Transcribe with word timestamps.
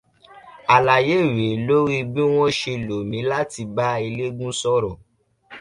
Àlàyé 0.75 1.17
rèé 1.35 1.49
lórí 1.67 1.97
bí 2.13 2.21
wọn 2.33 2.51
ṣe 2.59 2.73
lò 2.87 2.95
mí 3.09 3.19
láti 3.31 3.61
bá 3.75 3.87
Elégún 4.07 4.51
sọ̀rọ̀ 4.61 4.93